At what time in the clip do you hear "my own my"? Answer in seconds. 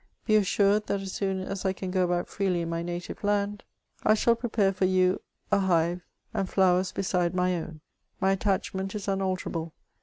7.35-8.31